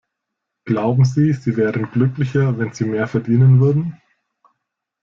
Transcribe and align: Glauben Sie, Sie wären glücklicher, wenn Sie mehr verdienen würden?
Glauben 0.65 1.05
Sie, 1.05 1.31
Sie 1.33 1.55
wären 1.57 1.83
glücklicher, 1.91 2.57
wenn 2.57 2.73
Sie 2.73 2.85
mehr 2.85 3.07
verdienen 3.07 3.61
würden? 3.61 3.97